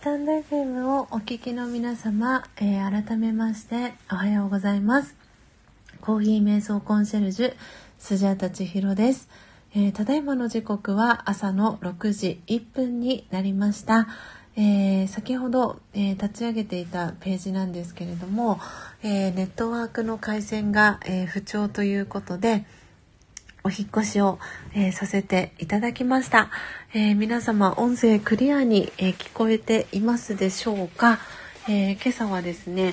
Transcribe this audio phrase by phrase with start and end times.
[0.00, 5.14] スタンド FM をお聞きの皆様、えー、改めましておはようございます。
[6.00, 7.54] コーヒー瞑想コンシェルジュ、
[7.98, 9.28] スジャタチヒロです、
[9.74, 14.08] えー、ただいまの時刻は朝の6時1分になりました。
[14.56, 18.58] えー、先ほど、え立ち上げていたページなんですけれども、
[19.02, 22.64] えネットワークの回線が、え不調ということで、
[23.64, 24.38] お引越しを、
[24.74, 26.50] えー、させていただきました、
[26.94, 31.18] えー、皆様音声クリアに、えー、聞こえていますでしょうか、
[31.68, 32.92] え今朝はですねい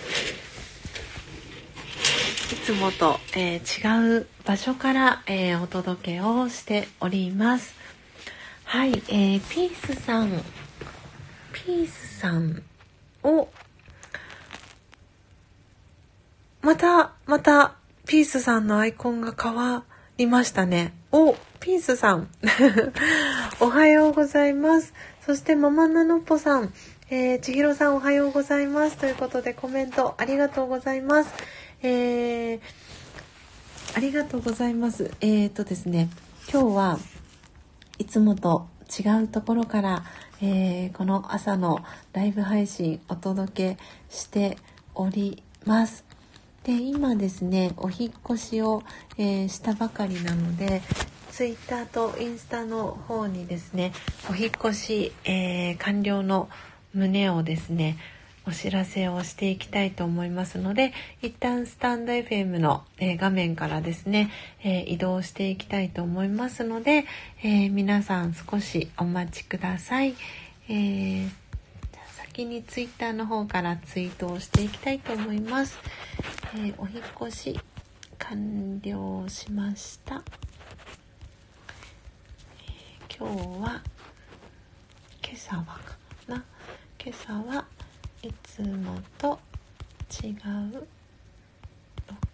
[2.65, 7.75] つもと、え違う場所から、えお届けをしております。
[8.63, 10.31] はい、えピースさん
[11.53, 12.61] ピースさん
[13.23, 13.49] を
[16.61, 19.83] またまたピースさんのアイコンが変わ
[20.17, 20.93] いましたね。
[21.11, 22.27] お、ピースさん。
[23.61, 24.93] おはようございます。
[25.25, 26.73] そしてママナノッポさん、
[27.11, 28.97] えー、千尋さんおはようございます。
[28.97, 31.29] ということでコメントありがとうございます。
[31.83, 32.59] えー、
[33.95, 35.11] ありがとうございます。
[35.21, 36.09] えーとですね、
[36.51, 36.99] 今日は
[37.99, 40.03] いつもと違うところから、
[40.41, 44.57] えー、この朝のライブ配信お届けして
[44.95, 46.06] おります。
[46.67, 48.83] で今ですねお引越しを、
[49.17, 50.81] えー、したばかりなので
[51.31, 53.93] Twitter とインスタの方にですね
[54.29, 56.49] お引越し、えー、完了の
[56.93, 57.97] 旨をですね
[58.45, 64.29] お知らせをしていきたいと思いますので一旦スタンド FM の、えー、画面からですね、
[64.61, 67.05] え、移動していきたいと思いますので、
[67.43, 70.15] え、皆さん少しお待ちください。
[70.69, 71.27] え
[72.37, 75.75] 先に Twitter の方からツイートをしていきたいと思います。
[76.53, 77.59] えー、お引越し
[78.19, 80.21] 完了しました、
[82.59, 83.81] えー、今日は
[85.23, 86.43] 今朝はかな？
[87.03, 87.65] 今朝は
[88.21, 89.39] いつもと
[90.23, 90.33] 違う
[90.75, 90.85] ロ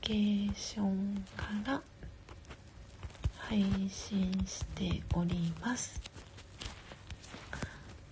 [0.02, 1.82] ケーションから
[3.38, 6.02] 配信しております。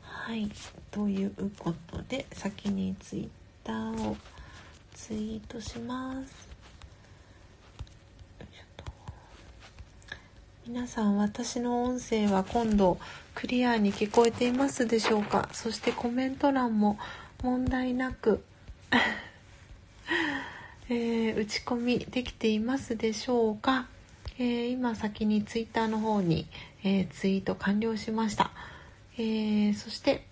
[0.02, 0.50] はい。
[0.92, 3.30] ということで先に Twitter
[4.10, 4.18] を
[4.94, 6.52] ツイートします。
[10.68, 13.00] 皆さん私の音声は今度
[13.34, 15.50] クリアに聞こえていますでしょうか？
[15.54, 17.00] そしてコメント欄も
[17.42, 18.44] 問題なく
[20.88, 23.88] えー、打ち込みできていますでしょうか、
[24.38, 26.48] えー、今先にツイッターの方に、
[26.84, 28.52] えー、ツイート完了しました、
[29.18, 30.26] えそして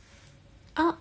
[0.79, 0.97] あ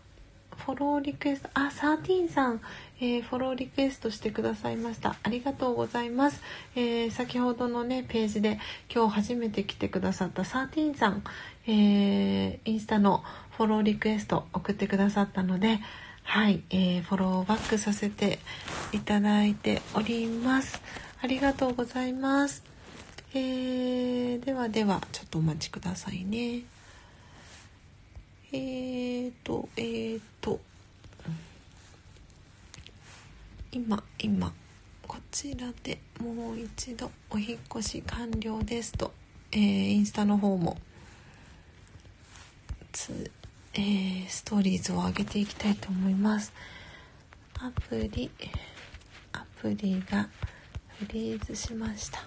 [0.57, 2.61] フォローリクエストあサーティーンさん
[3.01, 5.15] えー、フォローリクエストしてくださいました。
[5.23, 6.43] ありがとうございます。
[6.75, 8.59] えー、先ほどのね、ページで
[8.93, 11.23] 今日初めて来てくださったサーティーンさん、
[11.67, 13.23] えー、インスタの
[13.57, 15.79] フォローリクエスト送ってくださったので、
[16.25, 18.41] はい、え、フォローバックさせて
[18.93, 20.83] いただいております。
[21.23, 22.65] ありがとうございます。
[23.33, 26.78] えー、ではでは、ちょっとお待ちくださいね。
[28.51, 30.59] えーと、えーと、
[33.71, 34.53] 今今。
[35.07, 39.13] こちらでもう一度お引越し完了ですと、
[39.53, 40.79] えー、インスタの方も。
[42.91, 43.31] つ、
[43.75, 46.53] えー、ストーリーズを上げていきたいと思います。
[47.59, 48.31] アプリ
[49.33, 50.29] アプリが
[50.99, 52.21] フリーズしました。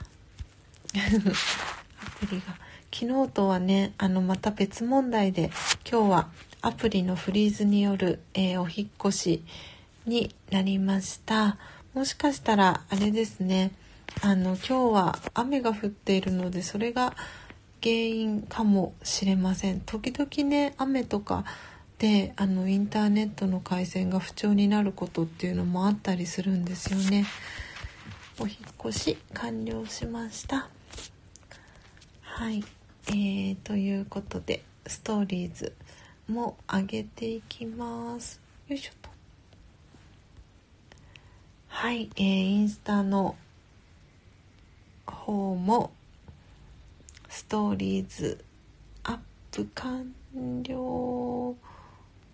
[0.94, 2.71] アプリが。
[2.94, 5.50] 昨日とはねあのまた別問題で
[5.90, 6.28] 今日は
[6.62, 9.44] アプリのフリーズによる、えー、お引越し
[10.06, 11.58] になりました。
[11.94, 13.72] もしかしたらあれですね
[14.22, 17.16] あの今日は雨が降っているのでそれが
[17.82, 19.82] 原因かもしれません。
[19.82, 21.46] 時々ね雨とか
[21.98, 27.26] であのインターネットの回線が不調になることっていうのもあったりするんですよね。
[28.40, 30.68] お引越し完了しました。
[32.22, 32.64] はい。
[33.08, 35.74] えー、ということでストーリーズ
[36.28, 38.40] も上げていきます。
[38.68, 39.10] よいしょと。
[41.68, 43.36] はい、えー、インスタの
[45.06, 45.92] 方も
[47.30, 48.44] ストーリーズ
[49.04, 49.18] アッ
[49.52, 50.14] プ完
[50.64, 51.56] 了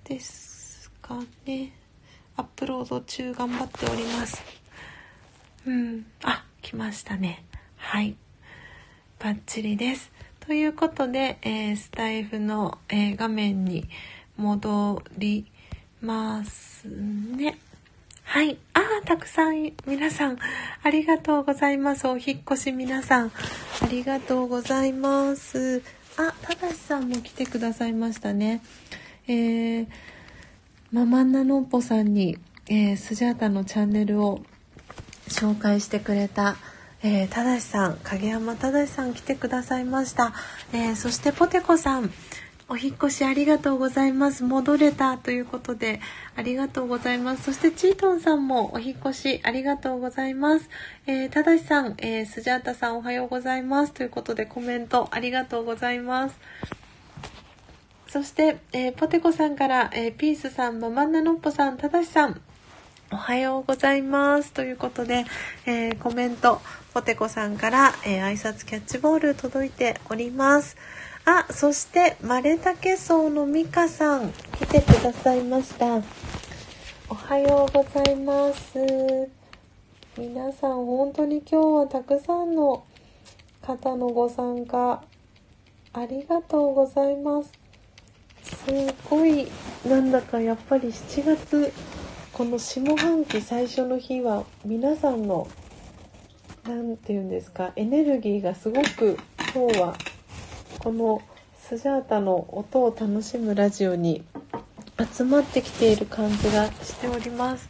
[0.03, 1.71] ですかね。
[2.35, 4.43] アップロード中頑張っております。
[5.65, 6.05] うん。
[6.23, 7.43] あ来ましたね。
[7.77, 8.15] はい。
[9.19, 10.11] バッチリです。
[10.47, 13.89] ということで、えー、スタイフの、えー、画面に
[14.37, 15.45] 戻り
[15.99, 17.59] ますね
[18.23, 18.57] はい。
[18.73, 20.37] ああ、たくさん、皆さん、
[20.83, 22.07] ありがとうございます。
[22.07, 23.31] お引越し皆さん、
[23.81, 25.81] ありがとうございます。
[26.15, 28.61] あ、ただしさんも来てくださいましたね。
[29.27, 29.87] えー、
[30.93, 34.41] ママンナノッポさんに、えー、スジャータのチャンネルを
[35.27, 36.55] 紹介してくれた、
[37.03, 40.33] えー、ただしさん、影山ただしさん来てくださいました。
[40.73, 42.11] えー、そしてポテコさん、
[42.69, 44.43] お引越しありがとうございます。
[44.43, 46.01] 戻れたということで、
[46.35, 47.43] ありがとうございます。
[47.43, 50.69] そしてチートンさんもお引越しありがとうございます。
[51.05, 53.93] えー、ただしさん、えー、スジャータさんおはようございます。
[53.93, 56.39] ということでコメントありがとうございます。
[58.07, 62.41] そして、えー、ポテコさんから、えー、ピースさん、ママンナノッポさん、ただしさん、
[63.11, 64.51] おはようございます。
[64.51, 65.25] ということで、
[65.65, 66.61] えー、コメント、
[66.97, 70.75] ポテコさんから、え挨拶キャッチボール届いております。
[71.25, 76.01] あ、そして、マレタケソウのミカさん、来てくださいました。
[77.07, 78.79] おはようございます。
[80.17, 82.83] 皆さん、本当に今日はたくさんの
[83.61, 85.03] 方のご参加、
[85.93, 87.51] ありがとうございます。
[88.41, 88.55] す
[89.07, 89.47] ごい、
[89.87, 91.71] なんだかやっぱり7月、
[92.33, 95.47] この下半期最初の日は、皆さんの、
[96.67, 99.17] なんて言うんですか、エネルギーがすごく
[99.55, 99.95] 今日は
[100.79, 101.21] この
[101.57, 104.25] スジャータの音を楽しむラジオに
[105.13, 107.69] 集まってきている感じがしております。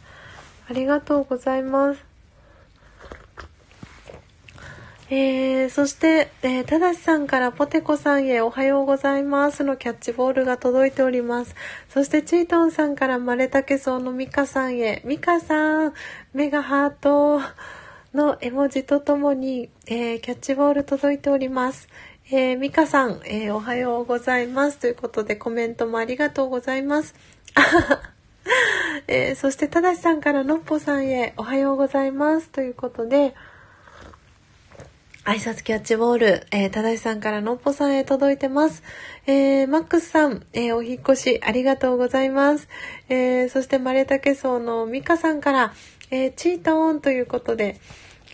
[0.68, 2.04] ありがとうございます。
[5.10, 11.54] えー、そして、えー、ただしさんからポテコさんへおはようございますのキャッチボールが届いております。
[11.88, 15.94] そしてチートンさんからマレタケソウのミカさんへ、ミカさん、
[16.34, 17.40] メガハート
[18.18, 21.88] の絵文字とともに、えー、キャッチボール届いております。
[22.32, 24.78] えー、ミカさん、えー、おはようございます。
[24.78, 27.14] ということでコメントもありがとうございます。
[29.06, 32.48] えー、そして、ただしさんからのっぽさんへおはようございます。
[32.48, 33.36] ということで、
[35.24, 38.82] 挨拶キャッチボール、えー、ただしさんからのっぽさんへ届いてます。
[39.28, 42.68] えー、マックスさん、えー、お引越しありがとうございます。
[43.08, 45.72] えー、そして、マレタケソウのミカさんから、
[46.10, 47.78] えー、チートーンということで、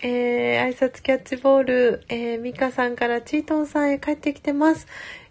[0.07, 4.87] えー、挨拶キャッチボール、えー、ミカさんからチートンさんへ帰ってきてます。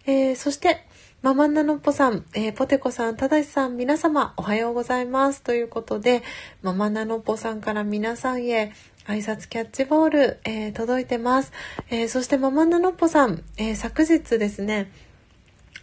[0.07, 0.83] えー、そして、
[1.21, 5.43] ママンナノッポさん、えー、ポテコさん、ただしさん、皆様、おはようございます。
[5.43, 6.23] ということで、
[6.63, 8.73] ママンナノッポさんから皆さんへ、
[9.05, 11.51] 挨拶キャッチボール、えー、届いてます。
[11.91, 14.91] えー、そしてママンナノッポさん、えー、昨日ですね、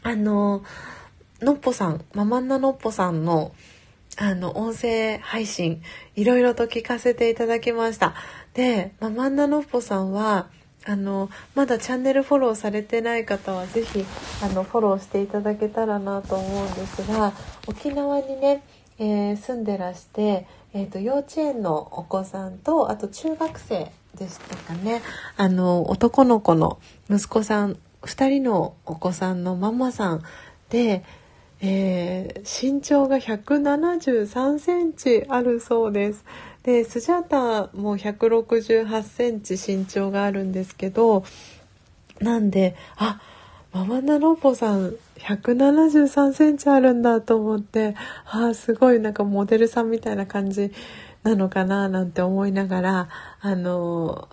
[0.02, 0.64] あの、
[1.40, 3.52] ノッポさん、ママンナノッポさんの、
[4.22, 5.82] あの、音声配信、
[6.14, 8.12] いろいろと聞かせていただきました。
[8.52, 10.48] で、まあ、マンナノッポさんは、
[10.84, 14.04] あの、まだチャンネルフォローされてない方は、ぜひ、
[14.44, 17.32] あの、フォローしていただけたらなと思うんですが、
[17.66, 18.62] 沖縄にね、
[18.98, 25.00] えー、住んでらして、えっ、ー、と、幼稚園のお子さんと、あと中学生でしたかね、
[25.38, 26.78] あの、男の子の
[27.08, 30.22] 息子さん、2人のお子さんのママさん
[30.68, 31.04] で、
[31.62, 36.24] えー、身長が173センチあるそうです。
[36.62, 41.24] で、スジャータも168センチ身長があるんですけど、
[42.20, 43.20] なんで、あ、
[43.72, 47.94] ママナロポさん173センチあるんだと思って、
[48.26, 50.72] ああすごいなんかモデルさんみたいな感じ
[51.22, 53.08] なのかななんて思いながら、
[53.40, 54.28] あの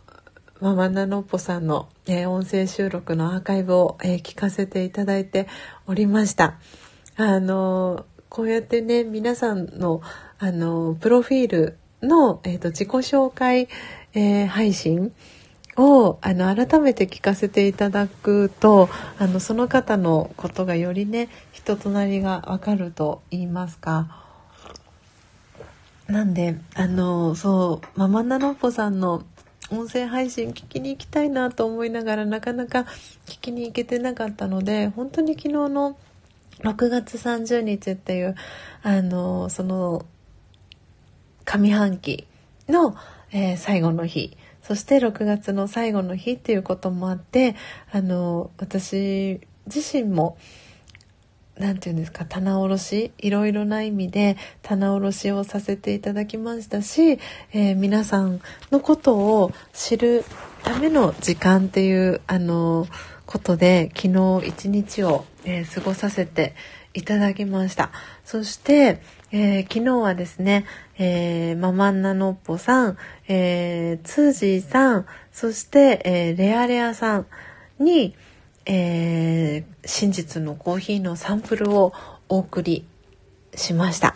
[0.59, 5.47] ママナノッポさんの、えー、音声収録のアーカイブを、えー、聞かせていただいて
[5.85, 6.55] おりました。
[7.17, 10.01] あのこうやってね皆さんの
[10.37, 13.67] あのプロフィールの、えーと、自己紹介、
[14.13, 15.11] えー、配信
[15.77, 24.23] をあの改めて聞かせていただくとあのその方のことがよりね人となりがわかると言いますか。
[26.07, 29.23] なんであのそうママナノッポさんの
[29.71, 32.85] 音声配信聞きに行きたいなと思いながらなかなか
[33.25, 35.97] 聞きに行けてなかったので本当に昨日の
[36.63, 38.35] 6月30日っていう、
[38.81, 40.05] あの、その、
[41.45, 42.27] 上半期
[42.67, 42.95] の、
[43.31, 47.55] えー、最後の日、そして6月の最後の日っていうこともあって、
[47.91, 50.37] あの、私自身も、
[51.57, 57.19] 何て言うんですか、棚卸し、いろいろな意味で棚卸しをさせていただきましたし、
[57.53, 60.25] えー、皆さんのことを知る
[60.63, 62.87] ための時間っていう、あの、
[63.27, 66.55] ことで昨日一日を、えー、過ごさせて
[66.93, 67.91] いただきました。
[68.25, 70.65] そして、えー、昨日はですね、
[70.97, 77.25] えー、ママンナノッポさん、えー、ツージーさん、そして、え、レアレアさん
[77.79, 78.15] に、
[78.65, 81.93] え、真実のコーヒーのサンプルを
[82.29, 82.87] お送り
[83.55, 84.15] しました。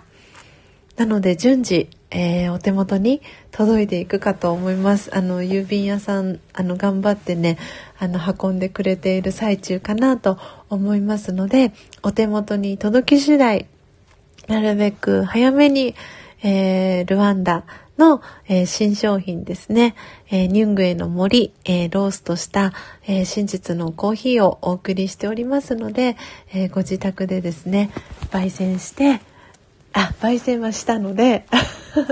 [0.96, 5.16] なので順次、えー、お手元に届いていくかと思います。
[5.16, 7.58] あの、郵便屋さん、あの、頑張ってね、
[7.98, 10.38] あの、運んでくれている最中かなと
[10.70, 11.72] 思いますので、
[12.04, 13.66] お手元に届き次第、
[14.48, 15.96] なるべく早めに、
[16.44, 17.64] えー、ルワンダ
[17.98, 19.96] の、えー、新商品ですね、
[20.30, 22.74] えー、ニュングエの森、えー、ローストした、
[23.08, 26.18] え真実のコーヒーをお送りしておりますので、
[26.54, 27.92] えご自宅でですね、
[28.32, 29.22] 焙煎して、
[29.94, 31.46] あ、焙煎はしたので、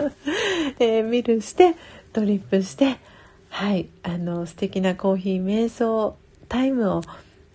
[0.79, 1.75] えミルして、
[2.13, 2.97] ドリップして、
[3.49, 6.17] はい、あの、素敵なコーヒー瞑想
[6.47, 7.01] タイムを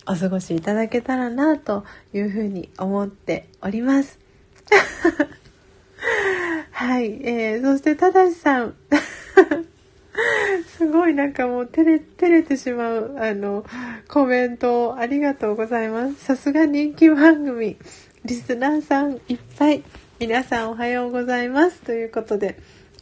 [0.07, 4.19] お過ごしいただけたらなというふうに思っております。
[6.73, 8.75] はい、えー、そしてただしさん。
[10.77, 13.65] すごいなんかもう照れ、照れてしまう、あの、
[14.09, 16.25] コメントをありがとうございます。
[16.25, 17.77] さすが人気番組、
[18.25, 19.83] リスナーさんいっぱい。
[20.21, 21.83] 皆さんおはようございます。
[21.83, 22.57] ということで、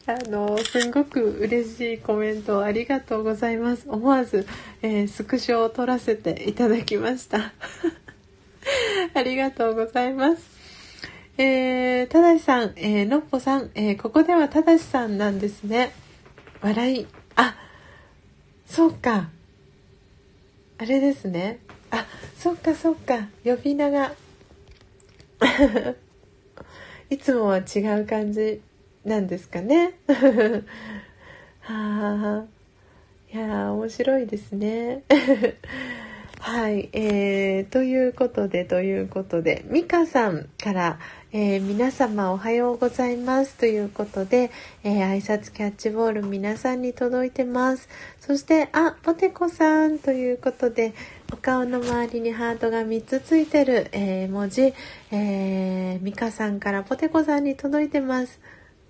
[0.07, 3.85] あの、すんごく嬉しいコメントありがとうございます。
[3.87, 4.47] 思わず、
[4.81, 7.52] えー、スクショを撮らせていただきました。
[9.12, 10.42] ありがとうございます。
[11.37, 15.92] えー、ただしさん、えー、のっぽさん、えー、ここではただしさんなんですね。
[16.62, 17.07] 笑い。
[17.37, 17.57] あ、
[18.66, 19.28] そうか。
[20.78, 21.59] あれですね。
[21.90, 22.07] あ、
[22.38, 23.28] そっかそっか。
[23.45, 24.14] 呼び名が。
[27.12, 28.62] いつもは違う感じ
[29.04, 29.99] なんですかね。
[31.61, 32.45] はあ。
[33.31, 35.02] いや面白いですね。
[36.44, 40.99] はい、えー、ということで、ということで、ミカさんから、
[41.30, 44.50] えー、皆様おはようございますということで、
[44.82, 47.88] えー、挨拶キャッチボール皆さんに届いてます。
[48.18, 50.94] そして、あ、ポテコさんということで、
[51.32, 54.75] お顔の周りにハートが3つついてる、えー、文字、
[55.12, 58.40] えー、ミカさんからポテコさんに届いてます。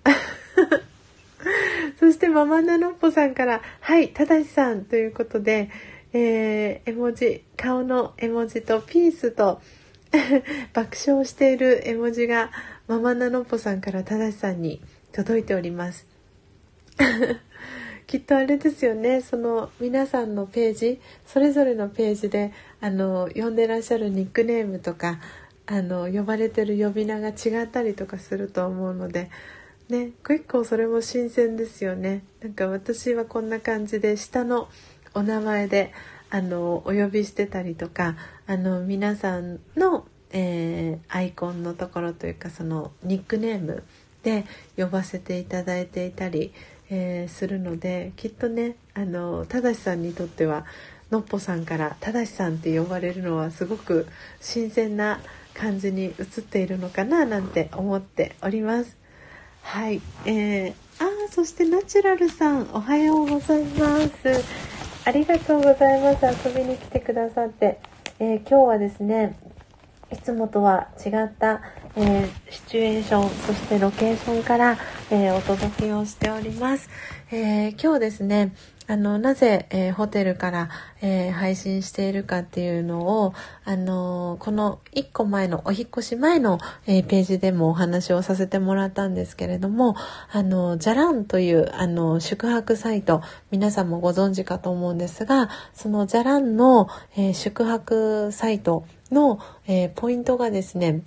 [1.99, 5.69] そしてママナノッポさんから、はい、ただしさんということで、
[6.13, 9.61] えー、絵文字、顔の絵文字とピースと
[10.73, 12.51] 爆笑している絵文字が
[12.87, 14.79] ママナノポさんからただしさんに
[15.11, 16.05] 届いております。
[18.05, 25.19] きっとあれですよねその皆さんのページそれぞれのページであの呼んでらっしゃるニックネームとか
[25.65, 29.31] あの呼ばれてる呼び名が違ったりとかすると思うので
[29.89, 34.69] ね結構それも新鮮ですよねなんか私はこんな感じで下の
[35.13, 35.93] お名前で
[36.29, 38.15] あのお呼びしてたりとか
[38.47, 43.83] あの皆さんの、えー、アイコンのところというかそのニックネーム
[44.23, 46.51] で呼ばせていただいていたり、
[46.89, 50.65] えー、するのできっとねあのただしさんにとっては
[51.11, 54.07] のっぽさんからただしさんって呼ばれるのはすごく
[54.41, 55.19] 新鮮な
[55.53, 58.97] 感じに映っているのかななんて思っております。
[59.61, 64.72] はい、えー、あそしてナチュラルさんおはようございます
[65.05, 66.47] ありがとうございます。
[66.47, 67.79] 遊びに来てくださって、
[68.19, 69.37] えー、今日はですね
[70.13, 71.61] いつもとは違った、
[71.97, 74.77] えー、シチュエーションそしてロケーションから、
[75.11, 76.89] えー、お届けをしております、
[77.31, 78.53] え今日ですね
[78.93, 80.69] あの、なぜ、えー、ホテルから、
[81.01, 83.33] えー、配信しているかっていうのを、
[83.65, 89.95] あのこの1個前の、お引越し前の、えー、ページでもお話をさせてもらったんですけれども、
[90.31, 101.01] あの、じゃらんという、あの、宿泊サイト、皆さんもご存知かと思うんですが、そのじゃらんの、え宿泊サイトの、えポイントがですね、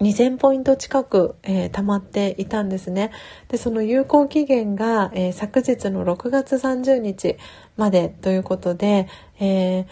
[0.00, 3.12] 2000ポイント近く、えー、溜まっていたんですね。
[3.48, 7.36] で、その有効期限が、えー、昨日の6月30日
[7.76, 9.08] までということで、
[9.38, 9.86] えー、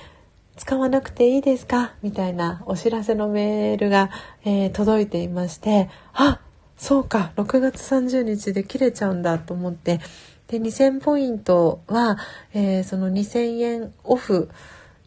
[0.56, 1.94] 使わなくていいですか？
[2.02, 4.10] みたいなお知らせのメールが、
[4.44, 6.40] え届いていまして、あ、
[6.76, 10.00] そうか、6月30日で切れちゃうんだと思って、
[10.48, 12.18] で、2000ポイントは、
[12.52, 14.50] えその2000円オフ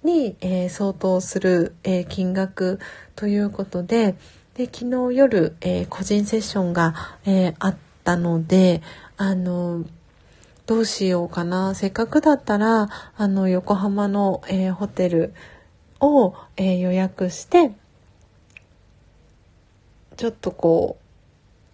[0.04, 2.80] に、え相当する、え金額
[3.16, 4.16] ということで、
[4.56, 6.96] で昨日夜、えー、個人セッションが、
[7.26, 8.82] えー、あったので
[9.18, 9.84] あの
[10.66, 11.76] どうしようかな。
[11.76, 15.34] せっかくだったらあの横浜の、えー、ホテル
[16.00, 17.72] を、え予約して
[20.18, 20.98] ちょっとこ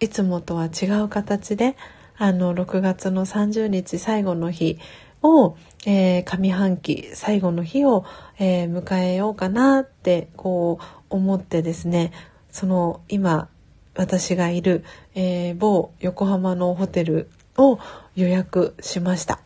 [0.00, 1.76] ういつもとは違う形で
[2.16, 4.78] あの6月の30日最後の日
[5.22, 8.04] を、えー、上半期最後の日を、
[8.38, 12.12] えー、迎えようかなってこう思ってですね
[12.52, 13.48] その今
[13.96, 17.78] 私がいる、えー、某横浜のホテルを
[18.14, 19.40] 予約しました。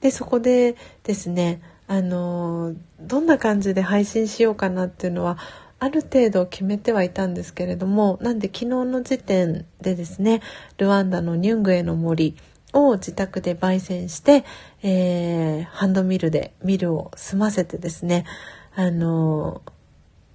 [0.00, 5.38] で、そこでですね、あのどんな感じで配信しようかなっていうのは
[5.80, 10.42] ある程度決めてはいたんですけれどもなんで昨日の時点でですね
[10.76, 12.36] ルワンダのニュングエの森
[12.74, 14.44] を自宅で焙煎して、
[14.82, 18.26] えー、ハンドミルでミルを済ませてですね
[18.74, 19.62] あの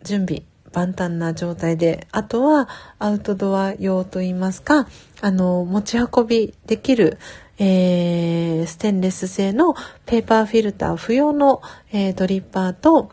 [0.01, 0.41] 準備
[0.73, 2.67] 万端な状態で、あとは
[2.99, 4.87] アウトドア用といいますか、
[5.21, 7.17] あの、持ち運びできる、
[7.59, 9.75] えー、ステンレス製の
[10.05, 11.61] ペーパーフィルター不要の、
[11.91, 13.11] えー、ドリッパーと、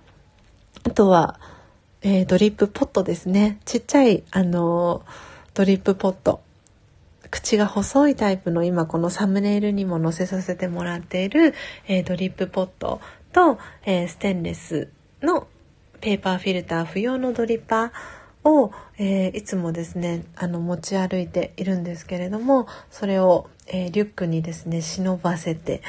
[0.84, 1.38] あとは、
[2.02, 3.58] えー、ドリップポットですね。
[3.66, 5.02] ちっちゃい、あの
[5.52, 6.40] ドリップポット。
[7.30, 11.54] 口が細いタイプの今このサムネイルにも載せさせてもらっている、
[11.86, 13.00] えー、ドリップポット
[13.32, 14.88] と、えー、ステンレス
[15.22, 15.46] の
[16.00, 25.82] ペーパーフィルター不要のドリッパーを、えー、いつもですねあの持ち歩いているんですけれどもそれを、えー、リュックにですね忍ばせて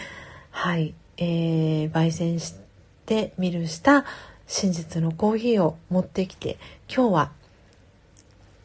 [0.50, 2.56] はい、えー、焙煎し
[3.06, 4.06] てみるした
[4.48, 6.58] 真実のコーヒーを持ってきて
[6.94, 7.32] 今日は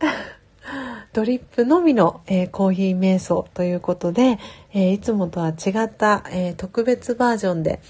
[1.12, 4.38] ドリップのみの、えー、コーヒー瞑想ということで、
[4.74, 7.80] えー、いつもとは違った、えー、特別バージョンで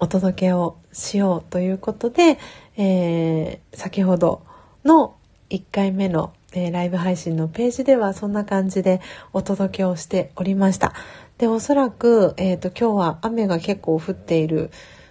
[0.00, 2.38] お届けをしようということで、
[2.76, 4.42] えー先ほど
[4.84, 5.14] の
[5.50, 9.00] 1回目の、えライブ配信のページではそんな感じで
[9.32, 10.94] お届けをしておりました。
[11.36, 14.70] で、おそらく、えっ、と、今日は雨が結構降っている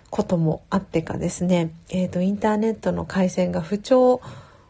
[0.09, 4.21] こともあってかですね、えっ、と、インターネットの回線が不調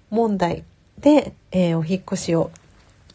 [0.09, 0.65] 問題
[0.99, 2.51] で、えー、お引越しを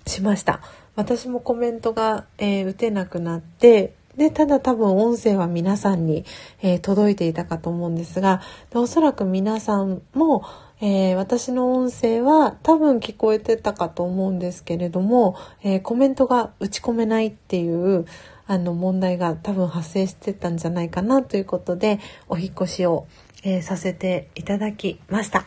[0.06, 0.60] しました。
[0.94, 6.24] 私もコメントが、え、打てなくなって、で、ただ多分音声は皆さんに、
[6.60, 10.44] えー、届いていたかと思うんですが、でおそらく皆さんも、
[10.80, 18.04] えー、私の音声は多分聞こえてたかと思うんですけれども、えー、コメントが打ち込めないっていう
[18.46, 23.06] あの問題が多分発生してたんじゃないかなということで、お引越しを、
[23.44, 25.44] えさせていただきました。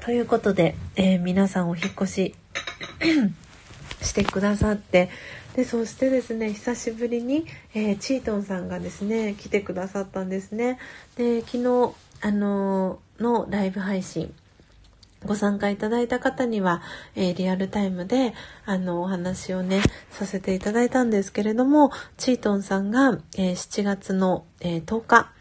[0.00, 2.34] ということで、え、皆さんお引越し
[4.00, 5.08] してくださって
[5.56, 10.78] でそしてですね久しぶりに、えー、チートンさんがですね来てくださったんですね。
[11.16, 14.34] で昨日あのー、のライブ配信
[15.24, 16.82] ご参加いただいた方には、
[17.14, 25.32] えー、リアルタイムで、あの、お話をね、させていただいたんですけれども、チートンさんが、えー、7月の、えー、10日、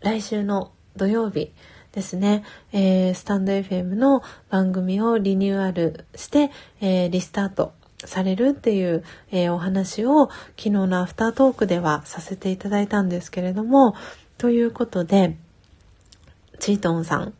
[0.00, 1.52] 来週の土曜日、
[1.92, 6.50] ですね、えー、スタンド FM の番組をリニューアルして、
[6.82, 7.72] え、リスタート
[8.06, 13.94] されるっていう、えー、お話を昨日のアフタートークではさせていただいたんですけれども、
[14.38, 15.36] ということで、
[16.58, 17.34] チートンさん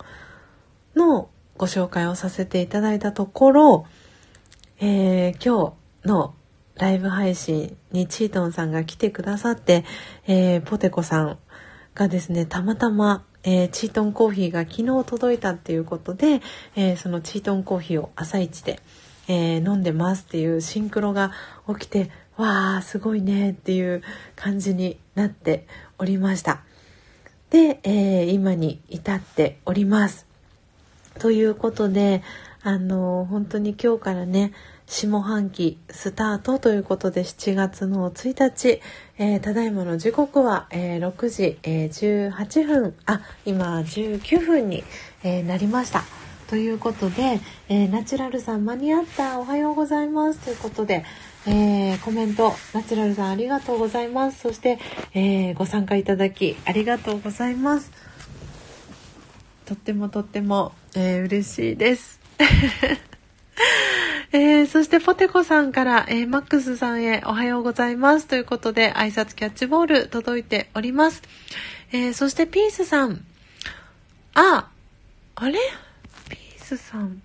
[0.94, 3.87] のご紹介をさせていただいたところ、
[4.79, 5.74] えー、今
[6.05, 6.35] 日の
[6.74, 9.85] ライブ配信にチートンさんが来てくださって、
[10.26, 11.38] えー、ポテコさん
[11.94, 16.42] がですね、たまたまえー、チートンコーヒーが昨日届いたっていうことで、
[16.74, 18.81] えー、そのチートンコーヒーを朝一で、
[19.28, 21.32] えー、飲んでますっていうシンクロが
[21.68, 24.02] 起きて、わー、すごいねっていう
[24.34, 25.66] 感じになって
[25.98, 26.60] おりました。
[27.50, 30.26] で、え今に至っております。
[31.18, 32.22] ということで、
[32.62, 34.52] あの本当に今日からね、
[34.86, 38.80] 下半期スタートということで7月の1日、
[39.18, 44.84] えー、ただいまの時刻は、えー、6時、えー、18分あ今19分に、
[45.22, 46.25] えなりました。
[46.48, 51.04] ということで、えナチュラルさん間に合ったおはようございますということで、
[51.46, 54.78] えコメントナチュラルさんありがとうございますそして、
[55.14, 57.90] えご参加いただきありがとうございます
[59.64, 62.20] とってもとっても、え嬉しいです
[64.32, 68.26] えー、そしてポテコさんから、えー、マックスさんへおはようございます。
[68.26, 71.22] ということで、挨拶キャッチボール届いております。
[71.92, 73.24] えー、そしてピースさん。
[74.35, 74.68] あ、
[75.37, 75.59] あれ？
[76.66, 77.22] スさん。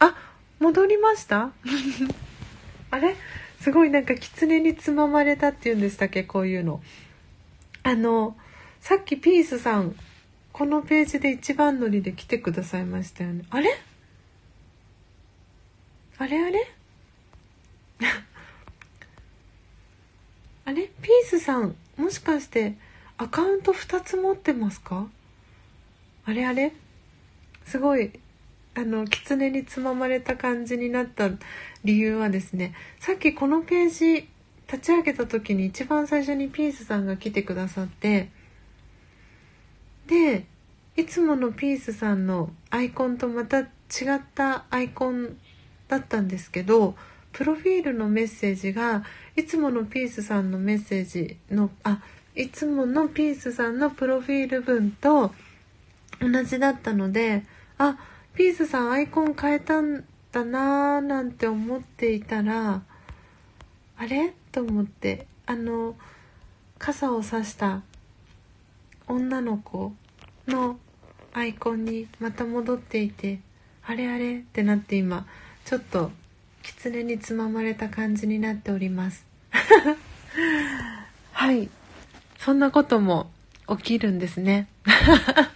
[0.00, 0.16] あ、
[0.58, 1.52] 戻りました？
[2.90, 3.14] あれ？
[3.60, 6.24] すごいなんか狐につままれたって言うんでしたっけ？
[6.24, 6.82] こういうの。
[7.84, 8.36] あの、
[8.80, 9.94] さっきピースさん、
[10.52, 13.44] このページで一番乗りで来てくださいましたよね。
[13.50, 13.70] あれ？
[16.18, 16.66] あれあれ？
[20.64, 20.90] あれ？
[21.02, 22.74] ピースさんもしかして
[23.16, 25.06] アカウント2つ持ってますか？
[26.24, 26.72] あれあれ？
[27.68, 28.10] すごい
[28.74, 31.30] あの狐につままれた感じになった
[31.84, 34.28] 理由はですねさっきこのページ
[34.70, 38.30] 立ち上げた時に一番最初にピースさんが来てくださって
[40.06, 40.46] で
[40.96, 43.64] いつものピースさんのアイコンとまた違
[44.16, 45.36] ったアイコン
[45.88, 46.94] だったんですけど
[47.32, 49.04] プロフィールのメッセージが
[49.36, 52.02] いつものピースさんのメッセージのあ
[52.34, 55.32] いつものピースさんのプロフィール文と
[56.20, 57.44] 同じだったので
[57.78, 57.96] あ
[58.34, 62.82] ピースさんアイコン変えたんだなーなんて思っていたら
[63.96, 64.34] あれ？
[64.52, 65.26] と思って。
[65.46, 65.96] あの
[66.78, 67.80] 傘を差した
[69.06, 69.92] 女の子
[70.46, 70.78] の
[71.32, 73.40] アイコンにまた戻っていて
[73.82, 74.40] あれあれ？
[74.40, 75.26] ってなって今
[75.64, 76.10] ちょっと
[76.62, 79.24] 狐につままれた感じになっております。
[81.32, 81.70] はい。
[82.38, 83.30] そんなことも
[83.68, 84.68] 起きるんですね。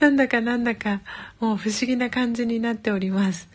[0.00, 1.02] なんだかなんだか
[1.40, 3.48] もう不思議な感じになっております。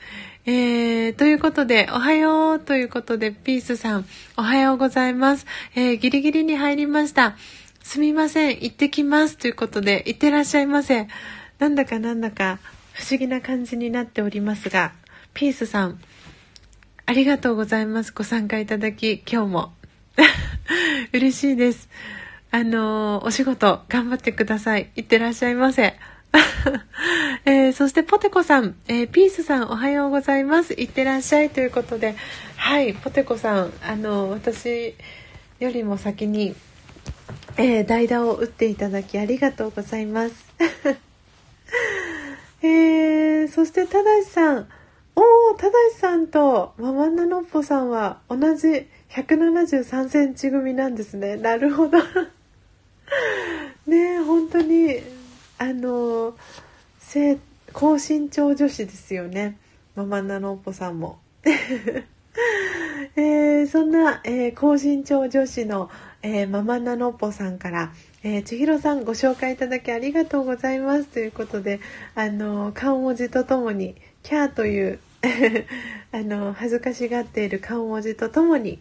[0.46, 4.06] えー、ということで、おはようということで、ピースさん、
[4.38, 5.48] おはようございます。
[5.74, 7.36] えー、ギリギリに入りました。
[7.82, 11.08] すみません、行ってきますということで、行ってらっしゃいませ。
[11.58, 12.60] なんだかなんだか
[12.94, 14.94] 不思議な感じになっておりますが、
[15.34, 16.00] ピースさん、
[17.08, 18.14] ありがとうございます。
[18.14, 19.74] ご参加いただき、今日も。
[21.12, 21.90] 嬉しいです。
[22.52, 24.92] あのー、お仕事頑張ってください。
[24.96, 25.96] いってらっしゃいませ。
[27.46, 30.74] えー、そしてポテコさん、えー、ピースさんおはようございます。
[30.74, 32.16] いってらっしゃいということで、
[32.58, 34.96] はい、ポテコさん、あの、私
[35.60, 36.56] よりも先に、
[37.58, 40.36] えー、代打を打っていただきありがとうございます。
[42.62, 44.68] えー、そしてただしさん、
[45.16, 51.38] おー、ただしさんとママンナノッポさんは同じ173センチ組なんですね。
[51.38, 52.00] なるほど。
[53.88, 55.00] ね本当に
[55.58, 56.36] あの
[57.00, 57.38] 背
[57.74, 59.58] 高身長女子ですよね
[59.96, 61.20] ママナノおぽさんも。
[63.16, 65.90] えー、そんな、えー、高身長女子の、
[66.22, 71.80] えー、ママナノッポさんから、えー、千尋さんご紹介いただきありがとうございますということで、
[72.16, 75.00] あの、顔文字とともに、キャーという
[76.12, 78.80] あの、恥ずかしがっている顔文字とともに、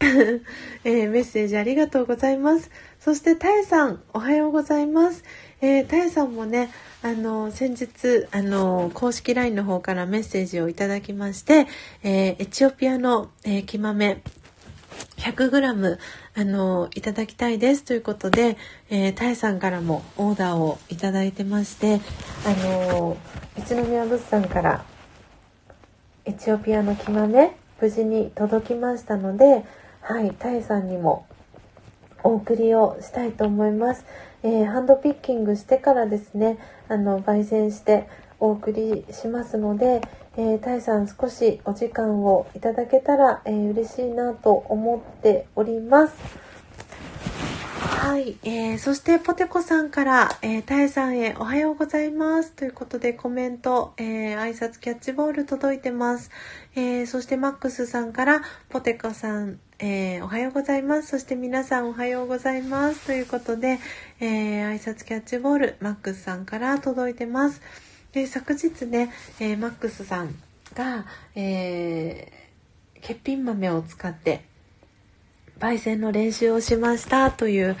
[0.84, 2.70] えー、メッセージありがとうございます。
[3.00, 5.24] そして、たえさん、おはようございます。
[5.60, 6.70] えー、たえさんもね、
[7.02, 11.66] あの、先日、あの、公式 LINE の方からメッセージをいただきまして、
[12.02, 14.22] えー、エチオピアの、えー、木豆、
[15.16, 15.98] 100g、
[16.36, 18.56] あの、いただきたいですということで、
[18.88, 22.00] えー、たえさんからもオーダーをいただいてまして、
[22.46, 23.16] あの、
[23.56, 24.84] 一宮物産から、
[26.24, 29.64] エチオピアの木豆、無事に届きましたので、
[30.02, 31.26] はい、たえさんにも
[32.22, 34.04] お送りをしたいと思います。
[34.42, 38.08] えー、ハンドピッキングしてからですね、あの、焙煎して
[38.40, 40.00] お送りしますので、
[40.36, 46.48] えー、タイさん少しお時間をいただけたら、えー、嬉しいなと思っております。
[48.08, 56.30] はい、えー、そしてポテコさんから、えー、タエさんへおはようございますということでコメント、えー、挨拶キャッチボール届いてます。
[56.74, 61.08] えー、そしてマックスさんからポテコさん、えー、おはようございます。
[61.10, 63.78] そして皆さんおはようございますということで、
[64.18, 67.62] えー、挨拶キャッチボールマックスさんから届いてます。
[68.10, 70.34] で昨日ね、えー、マックスさん
[70.74, 74.44] が、えー、欠品豆を使って
[75.60, 77.76] 焙煎の練習をしましたという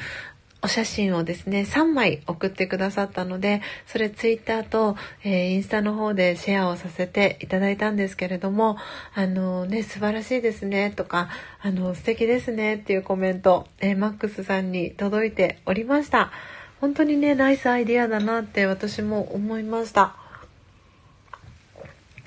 [0.60, 8.76] お写真をですね、3枚送ってくださったので、それツイッターと、えー、インスタの方でシェアをさせていただいたんですけれども、
[9.14, 11.28] あのね、素晴らしいですねとか、
[11.60, 16.32] あの、素敵ですねっていうコメント、えー、マックスさんに届いておりました。
[16.80, 20.16] 本当にね、ナイスアイディアだなって私も思いました。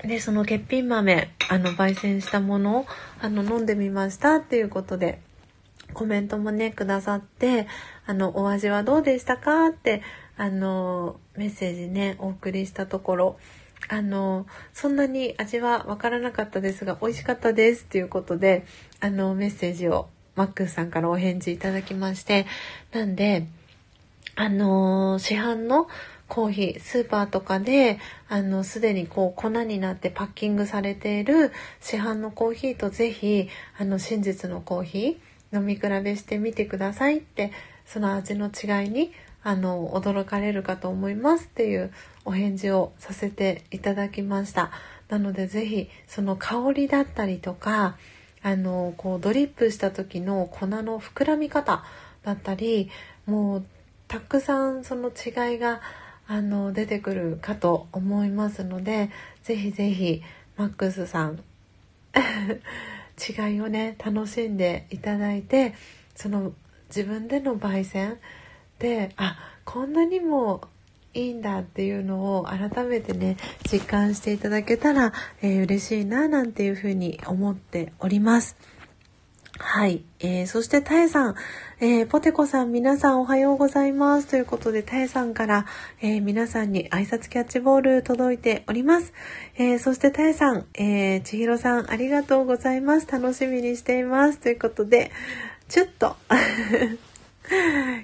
[0.04, 2.86] で、その欠品豆、あの、焙煎したものを、
[3.22, 5.20] あの、飲んでみましたっていうことで、
[5.94, 7.68] コメントもね、くださって、
[8.12, 9.68] あの、お味はどうでしたか？
[9.68, 10.02] って、
[10.36, 13.40] あの、メッセージね、お送りしたところ、
[13.88, 17.86] あの、そんなに味はわからなかったですが、美味しかったです。
[17.86, 18.66] っていうことで、
[19.00, 22.46] あの、メッセージをマックスさんからお返事いただきまして、
[22.92, 23.48] なんで、
[24.36, 25.88] あの、市販の
[26.28, 27.98] コーヒー、スーパーとかで、
[28.28, 33.48] あの、すでにこう粉になってパッキングされている市販のコーヒーとぜひ、
[33.80, 37.52] あの、真実のコーヒー、飲み比べしてみてくださいって
[37.92, 39.12] その味の違いに
[39.44, 41.92] あの驚かれるかと思いますっていう
[42.24, 44.72] お返事をさせていただきました。
[45.10, 47.98] なので是非その香りだったりとか
[48.42, 51.84] あのこうドリップした時の粉の膨らみ方
[52.24, 52.90] だったり
[53.26, 53.66] もう
[54.08, 55.82] たくさんその違いが
[56.28, 59.10] あの出てくるかと思いますので
[59.44, 60.24] 是非是非
[60.56, 61.44] マックスさん
[63.20, 65.74] 違いをね楽しんでいただいて
[66.16, 66.54] その
[66.96, 68.18] 自分での焙煎
[68.80, 70.62] であこんなにも
[71.14, 73.38] いいんだっていうのを改めてね
[73.72, 78.56] 実感していただけたら、えー、嬉しいななんていうふうに思っております。
[79.64, 80.04] はい。
[80.20, 81.36] えー、そして、たえさん、
[81.80, 84.28] えー、ポテコさん、皆さんおはようございます。
[84.28, 85.66] ということで、たえさんから、
[86.02, 89.14] えー、皆さんに挨拶キャッチボール届いております。
[89.58, 93.08] えー、そして、たえさん、えー、ちひろさん、ありがとうございます。
[93.08, 94.40] 楽しみにしています。
[94.40, 95.12] ということで、
[95.72, 96.18] ちょっと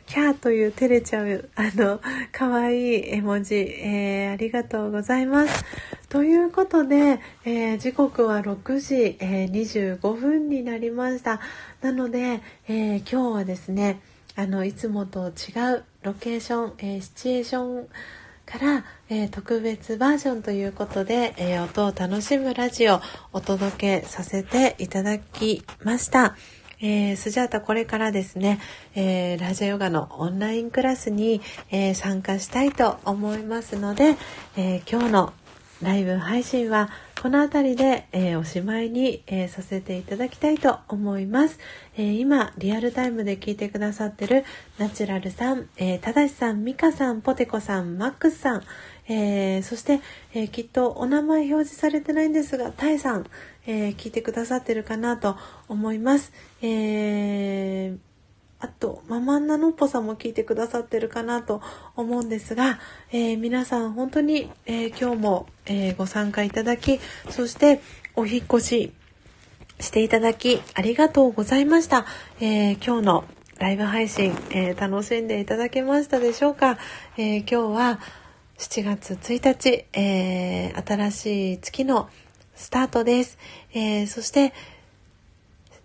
[0.08, 2.00] キャーという照れちゃう、あの、
[2.32, 5.66] 可愛い絵文字、えー、ありがとうございます。
[6.08, 11.42] ということで、えー、時刻は6時、えー、25分になりました。
[11.82, 14.00] なので、え今日はですね、
[14.38, 17.88] あの、いつもと違うロケーション、えシチュエーション
[18.46, 23.02] から、え、特別バージョンということで、え、音を楽しむラジオ
[23.34, 26.38] お届けさせていただきました。
[26.80, 28.60] えー、スジャータこれからですね、
[28.94, 34.16] えー、ラジオヨガのオンラインクラスに、えー、参加したいと思いますので、
[34.58, 35.34] え今日の
[35.82, 36.90] ライブ配信は
[37.22, 41.60] この辺りで、え、おしまいに、え、させていただきたいと思います、
[41.98, 44.44] え、今リアルタイムで聞いてくださってる
[44.78, 48.64] ナチュラルさん、えただしさん、ミカさん、ポテコさん、マックスさん、
[49.08, 50.02] えそして、
[50.34, 53.26] えきっとお名前表示されてないんですが、タイさん、
[53.68, 56.34] え聞いてくださってるかなと思います。
[56.64, 57.98] えー
[58.60, 61.62] あと、ママンナノッポさんも聞いてくださってるかなと
[61.96, 62.80] 思うんですが、
[63.12, 67.00] えー、皆さん本当に、え、今日も、え、ご参加いただき、
[67.30, 67.82] そして
[68.16, 68.94] お引越し
[69.80, 72.06] していただきありがとうございました。
[72.40, 73.24] え今日の
[73.60, 76.80] ライブ配信、え楽しんでいただけましたでしょうか、
[77.18, 78.00] え今日は
[78.58, 82.10] 7月1日、え新しい月の
[82.58, 83.38] スタートです。
[83.74, 84.54] えそして、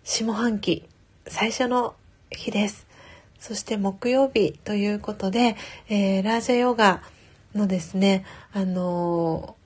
[0.02, 0.88] 下半期
[1.28, 1.94] 最初の
[2.30, 2.86] 日です。
[3.38, 5.56] そして木曜日ということで、
[5.88, 7.02] えー、ラージャヨガ
[7.54, 9.56] のですね、あの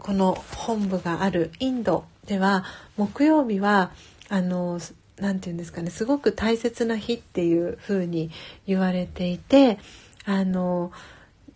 [0.00, 2.64] ー、この本部があるインドでは
[2.96, 3.92] 木曜日は
[4.28, 4.92] あのー、
[5.34, 8.30] て言うんですかねすごく大切な日っていう風に
[8.66, 9.78] 言われていて
[10.24, 10.90] あの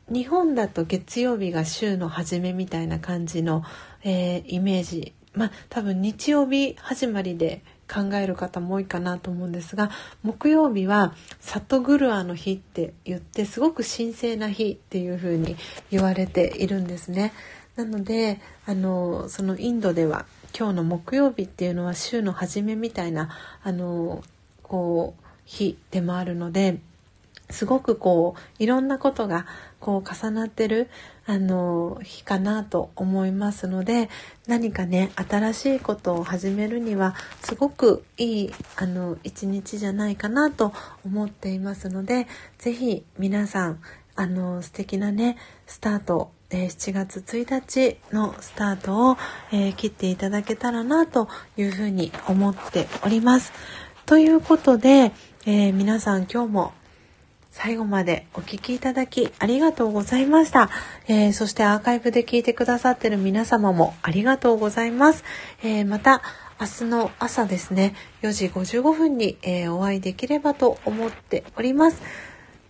[0.08, 3.64] 日本だと月曜日が週の初めみたいな感じの、
[4.08, 9.90] えー、イメージまあ多分日曜日始まりで考える方も多いかなと思うんですが
[10.22, 15.56] 木曜日はサトグルアの日って言ってすごく神聖な日っていう風に
[15.90, 17.32] 言われているんですね。
[17.74, 20.24] なのであのそのインドでは
[20.58, 23.28] 今日の木曜日っていうのは週の初めみたいな
[23.62, 24.22] あの
[24.62, 26.78] こう日でもあるので
[27.50, 29.46] すごくこういろんなことが
[29.78, 30.88] こう重なってる
[31.26, 34.08] あの日かなと思いますので
[34.46, 40.72] 何かね新しいことを始めるにはすごくいいあの一日じゃないかなと
[41.04, 43.80] 思っていますので是非皆さん
[44.14, 45.36] あの素敵なね
[45.66, 49.16] スタートえ7月1日のスタートを、
[49.52, 53.52] えー、切っていただけたらなというふうに思っております。
[54.06, 55.12] ということで、
[55.44, 56.72] えー、皆さん今日も
[57.58, 60.68] 最後までお聴きいただきありがとうございました。
[61.08, 65.24] えー、そしてアーカイブで聞いてくださってる皆様もありがとうございます。
[65.62, 66.20] えー、また、
[66.60, 72.02] 明日の朝ですね、4時55分に、えー、お会いできればと思っております。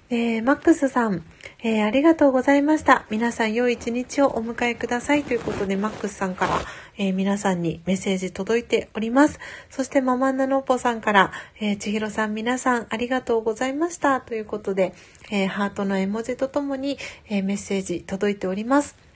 [0.08, 1.24] えー、マックスさん、
[1.64, 3.06] えー、ありがとうございました。
[3.10, 6.60] 皆さん良い一日をお迎えくださいということで、マックスさんから、
[6.98, 9.38] えー、皆さんにメッセージ届いております。
[9.70, 14.94] そしてママンナノッポさんから、えー、千尋さん皆さんありがとうございましたということで、
[15.30, 19.06] えハートの絵文字とともに、えメッセージ届いております。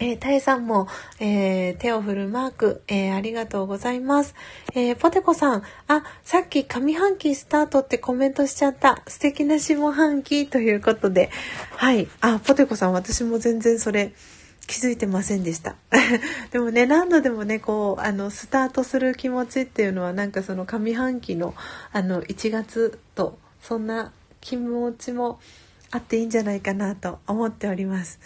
[0.00, 0.86] えー、タエさんも、
[1.18, 4.34] えー、手を振るマーク、えー、ありがとうございます。
[4.74, 9.02] えー、ポテコさん、あ、さっき上半期スタートってコメントしちゃった。
[9.08, 11.30] 素敵な下半期ということで。
[11.70, 12.06] はい。
[12.20, 14.12] あ、ポテコさん、私も全然それ
[14.68, 15.74] 気づいてませんでした。
[16.52, 21.54] でもね、何度でもね、こう、あの、スタートする気持ちっていうのは、なんかその上半期の、
[21.90, 25.40] あの、1月と、そんな気持ちも、
[25.90, 28.20] あっていいんじゃないかなと思っております。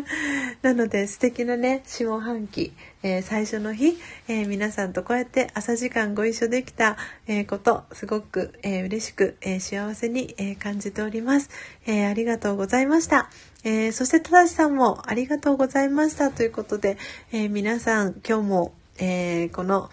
[0.62, 11.50] なので素敵なね下半期、えー、最初の日、えー、皆さんとこうやって朝時間ご一緒できた、えー、ことすごく、え嬉しく、え幸せに、え感じております、
[11.86, 13.28] えありがとうございました、
[13.64, 16.98] えそして正さんもありがとうございましたということで、
[17.32, 19.88] え皆さん今日も、えこの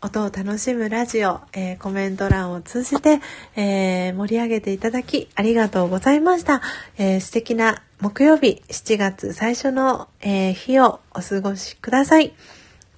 [0.00, 3.20] 音を楽しむラジオ、え、コメント欄を通じて、
[3.54, 6.62] え、盛り上げていただきありがとうございました。
[6.96, 12.32] え、素敵な木曜日7月最初の、え日をお過ごしください。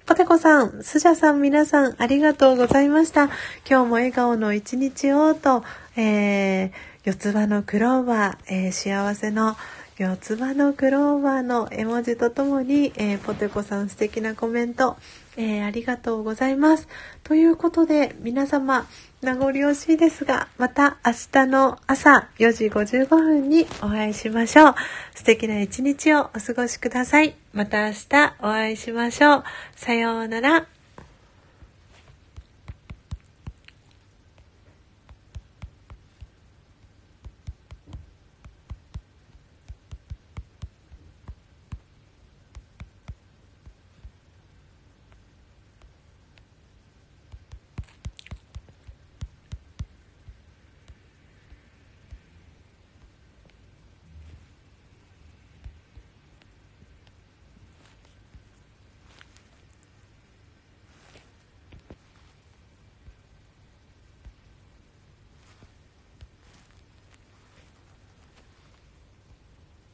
[0.05, 3.25] ポテコさん、スジャさん皆さんありがとうございました。
[3.69, 5.65] 今日も笑顔の一日をと、
[5.97, 9.55] えー四つ葉のクローバー、え幸せの
[9.97, 14.97] 四つ葉のクローバーの絵文字とともに、えポテコさん素敵なコメント、
[15.37, 16.89] えー、ありがとうございます。
[17.23, 18.87] ということで、皆様、
[19.21, 24.75] 名残惜しいですが、また明日の朝4時55分にお会いしましょう。
[25.15, 27.33] 素敵な一日をお過ごしください。
[27.53, 29.43] また明日お会いしましょう。
[29.77, 30.74] さようなら。